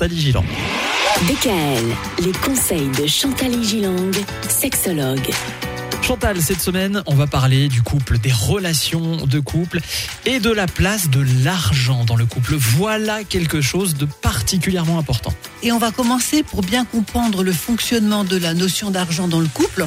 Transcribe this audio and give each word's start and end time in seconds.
Chantal 0.00 0.16
Gilang. 0.16 0.44
DKL, 1.26 2.24
les 2.24 2.30
conseils 2.30 2.88
de 3.00 3.08
Chantal 3.08 3.64
Gilang, 3.64 4.12
sexologue. 4.48 5.28
Chantal, 6.02 6.40
cette 6.40 6.60
semaine, 6.60 7.02
on 7.06 7.16
va 7.16 7.26
parler 7.26 7.66
du 7.66 7.82
couple, 7.82 8.18
des 8.18 8.30
relations 8.30 9.26
de 9.26 9.40
couple 9.40 9.80
et 10.24 10.38
de 10.38 10.50
la 10.50 10.66
place 10.68 11.10
de 11.10 11.26
l'argent 11.42 12.04
dans 12.04 12.14
le 12.14 12.26
couple. 12.26 12.54
Voilà 12.54 13.24
quelque 13.24 13.60
chose 13.60 13.94
de 13.96 14.04
particulièrement 14.06 15.00
important. 15.00 15.34
Et 15.64 15.72
on 15.72 15.78
va 15.78 15.90
commencer 15.90 16.44
pour 16.44 16.62
bien 16.62 16.84
comprendre 16.84 17.42
le 17.42 17.52
fonctionnement 17.52 18.22
de 18.22 18.36
la 18.36 18.54
notion 18.54 18.92
d'argent 18.92 19.26
dans 19.26 19.40
le 19.40 19.48
couple 19.48 19.84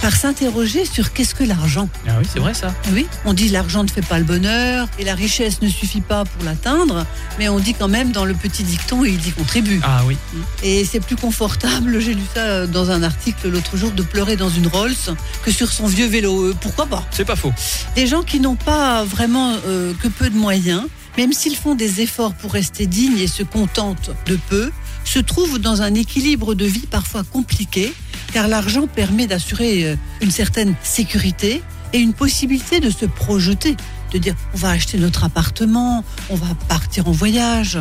par 0.00 0.14
s'interroger 0.14 0.84
sur 0.84 1.12
qu'est-ce 1.12 1.34
que 1.34 1.44
l'argent. 1.44 1.88
Ah 2.06 2.12
oui, 2.18 2.26
c'est 2.30 2.38
vrai 2.38 2.54
ça. 2.54 2.74
Oui, 2.92 3.06
on 3.24 3.32
dit 3.32 3.48
l'argent 3.48 3.84
ne 3.84 3.88
fait 3.88 4.04
pas 4.04 4.18
le 4.18 4.24
bonheur 4.24 4.88
et 4.98 5.04
la 5.04 5.14
richesse 5.14 5.62
ne 5.62 5.68
suffit 5.68 6.00
pas 6.00 6.24
pour 6.24 6.44
l'atteindre, 6.44 7.06
mais 7.38 7.48
on 7.48 7.58
dit 7.58 7.74
quand 7.74 7.88
même 7.88 8.12
dans 8.12 8.24
le 8.24 8.34
petit 8.34 8.62
dicton 8.62 9.04
il 9.04 9.26
y 9.26 9.30
contribue. 9.32 9.80
Ah 9.82 10.02
oui. 10.06 10.16
Et 10.62 10.84
c'est 10.84 11.00
plus 11.00 11.16
confortable, 11.16 12.00
j'ai 12.04 12.14
lu 12.14 12.22
ça 12.34 12.66
dans 12.66 12.90
un 12.90 13.02
article 13.02 13.48
l'autre 13.48 13.76
jour, 13.76 13.90
de 13.92 14.02
pleurer 14.02 14.36
dans 14.36 14.50
une 14.50 14.66
Rolls 14.66 14.94
que 15.42 15.50
sur 15.50 15.70
son 15.72 15.86
vieux 15.86 16.06
vélo. 16.06 16.44
Euh, 16.46 16.54
Pourquoi 16.60 16.86
pas? 16.86 17.04
C'est 17.10 17.24
pas 17.24 17.36
faux. 17.36 17.52
Des 17.94 18.06
gens 18.06 18.22
qui 18.22 18.40
n'ont 18.40 18.56
pas 18.56 19.04
vraiment 19.04 19.54
euh, 19.66 19.92
que 20.02 20.08
peu 20.08 20.30
de 20.30 20.36
moyens, 20.36 20.82
même 21.16 21.32
s'ils 21.32 21.56
font 21.56 21.74
des 21.74 22.00
efforts 22.00 22.34
pour 22.34 22.52
rester 22.52 22.86
dignes 22.86 23.18
et 23.18 23.26
se 23.26 23.42
contentent 23.42 24.10
de 24.26 24.38
peu, 24.48 24.70
se 25.04 25.18
trouvent 25.18 25.58
dans 25.58 25.82
un 25.82 25.94
équilibre 25.94 26.54
de 26.54 26.64
vie 26.64 26.86
parfois 26.90 27.22
compliqué, 27.24 27.92
car 28.34 28.48
l'argent 28.48 28.88
permet 28.88 29.28
d'assurer 29.28 29.84
euh, 29.84 29.96
une 30.20 30.32
certaine 30.32 30.74
sécurité 30.82 31.62
et 31.92 31.98
une 31.98 32.12
possibilité 32.12 32.80
de 32.80 32.90
se 32.90 33.06
projeter, 33.06 33.76
de 34.12 34.18
dire 34.18 34.34
on 34.54 34.56
va 34.56 34.70
acheter 34.70 34.98
notre 34.98 35.22
appartement, 35.22 36.04
on 36.30 36.34
va 36.34 36.48
partir 36.68 37.06
en 37.06 37.12
voyage, 37.12 37.78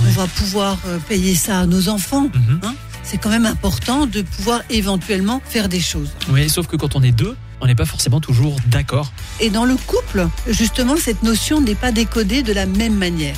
on 0.00 0.10
va 0.10 0.26
pouvoir 0.26 0.76
euh, 0.86 0.98
payer 1.08 1.34
ça 1.34 1.60
à 1.60 1.66
nos 1.66 1.88
enfants. 1.88 2.28
Mhm. 2.34 2.60
hein. 2.62 2.74
C'est 3.02 3.16
quand 3.16 3.30
même 3.30 3.46
important 3.46 4.06
de 4.06 4.20
pouvoir 4.20 4.60
éventuellement 4.68 5.40
faire 5.42 5.70
des 5.70 5.80
choses. 5.80 6.10
Oui, 6.28 6.50
sauf 6.50 6.66
que 6.66 6.76
quand 6.76 6.96
on 6.96 7.02
est 7.02 7.12
deux, 7.12 7.34
on 7.62 7.66
n'est 7.66 7.74
pas 7.74 7.86
forcément 7.86 8.20
toujours 8.20 8.56
d'accord. 8.66 9.10
Et 9.40 9.48
dans 9.48 9.64
le 9.64 9.76
couple, 9.76 10.28
justement, 10.48 10.96
cette 10.98 11.22
notion 11.22 11.62
n'est 11.62 11.74
pas 11.74 11.92
décodée 11.92 12.42
de 12.42 12.52
la 12.52 12.66
même 12.66 12.94
manière. 12.94 13.36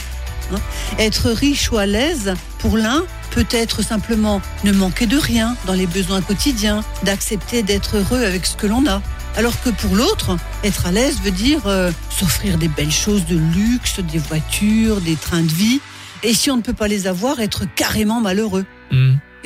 Hein. 0.54 0.58
Être 0.98 1.30
riche 1.30 1.70
ou 1.70 1.78
à 1.78 1.86
l'aise, 1.86 2.34
pour 2.58 2.76
l'un, 2.76 3.04
peut 3.30 3.46
être 3.50 3.82
simplement 3.82 4.40
ne 4.64 4.72
manquer 4.72 5.06
de 5.06 5.16
rien 5.16 5.56
dans 5.66 5.72
les 5.72 5.86
besoins 5.86 6.22
quotidiens, 6.22 6.82
d'accepter 7.02 7.62
d'être 7.62 7.98
heureux 7.98 8.24
avec 8.24 8.46
ce 8.46 8.56
que 8.56 8.66
l'on 8.66 8.86
a. 8.86 9.02
Alors 9.36 9.60
que 9.60 9.68
pour 9.68 9.94
l'autre, 9.94 10.36
être 10.64 10.86
à 10.86 10.92
l'aise 10.92 11.20
veut 11.22 11.30
dire 11.30 11.66
euh, 11.66 11.92
s'offrir 12.08 12.56
des 12.56 12.68
belles 12.68 12.90
choses 12.90 13.26
de 13.26 13.36
luxe, 13.36 14.00
des 14.00 14.18
voitures, 14.18 15.00
des 15.02 15.16
trains 15.16 15.42
de 15.42 15.52
vie. 15.52 15.80
Et 16.22 16.32
si 16.32 16.50
on 16.50 16.56
ne 16.56 16.62
peut 16.62 16.72
pas 16.72 16.88
les 16.88 17.06
avoir, 17.06 17.40
être 17.40 17.64
carrément 17.74 18.20
malheureux. 18.20 18.64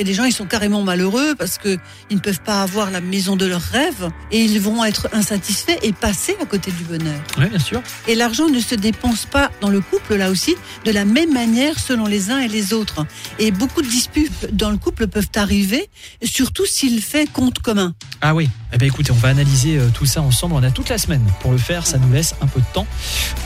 Mhm. 0.01 0.03
Et 0.03 0.05
des 0.05 0.15
gens, 0.15 0.25
ils 0.25 0.33
sont 0.33 0.47
carrément 0.47 0.83
malheureux 0.83 1.35
parce 1.37 1.59
que 1.59 1.79
ils 2.11 2.17
ne 2.17 2.21
peuvent 2.21 2.41
pas 2.41 2.63
avoir 2.63 2.91
la 2.91 3.01
maison 3.01 3.37
de 3.37 3.47
leurs 3.47 3.61
rêves 3.61 4.11
et 4.31 4.43
ils 4.43 4.61
vont 4.61 4.85
être 4.85 5.09
insatisfaits 5.13 5.79
et 5.83 5.93
passer 5.93 6.37
à 6.41 6.47
côté 6.47 6.71
du 6.71 6.85
bonheur. 6.85 7.21
Oui, 7.39 7.49
bien 7.49 7.59
sûr. 7.59 7.83
Et 8.09 8.15
l'argent 8.15 8.49
ne 8.49 8.61
se 8.61 8.75
dépense 8.75 9.27
pas 9.27 9.51
dans 9.61 9.69
le 9.69 9.81
couple, 9.81 10.17
là 10.17 10.31
aussi, 10.31 10.57
de 10.85 10.91
la 10.91 11.05
même 11.05 11.33
manière 11.33 11.79
selon 11.79 12.07
les 12.07 12.31
uns 12.31 12.41
et 12.41 12.49
les 12.49 12.73
autres. 12.73 13.07
Et 13.39 13.51
beaucoup 13.51 13.83
de 13.83 13.89
disputes 13.89 14.55
dans 14.55 14.71
le 14.71 14.79
couple 14.79 15.07
peuvent 15.07 15.31
arriver, 15.37 15.89
surtout 16.23 16.67
s'il 16.67 17.03
fait 17.03 17.31
compte 17.31 17.59
commun. 17.61 17.95
Ah 18.21 18.35
oui. 18.35 18.49
Eh 18.73 18.79
bien 18.79 18.89
écoutez, 18.89 19.11
on 19.11 19.17
va 19.17 19.29
analyser 19.29 19.79
euh, 19.79 19.89
tout 19.93 20.07
ça 20.07 20.23
ensemble. 20.23 20.55
On 20.55 20.63
a 20.63 20.71
toute 20.71 20.89
la 20.89 20.99
semaine 20.99 21.25
pour 21.41 21.53
le 21.53 21.59
faire. 21.59 21.87
Ça 21.87 21.99
nous 21.99 22.13
laisse 22.13 22.35
un 22.41 22.47
peu 22.47 22.61
de 22.61 22.67
temps. 22.73 22.87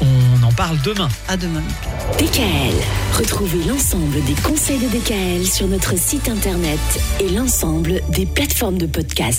On 0.00 0.42
en 0.42 0.52
parle 0.52 0.78
demain. 0.84 1.08
À 1.28 1.36
demain. 1.36 1.62
DKL, 2.18 2.74
retrouvez 3.16 3.64
l'ensemble 3.64 4.22
des 4.24 4.34
conseils 4.42 4.78
de 4.78 4.88
DKL 4.88 5.46
sur 5.46 5.66
notre 5.66 5.98
site 5.98 6.28
internet 6.28 6.80
et 7.20 7.30
l'ensemble 7.30 8.00
des 8.10 8.26
plateformes 8.26 8.78
de 8.78 8.86
podcast. 8.86 9.32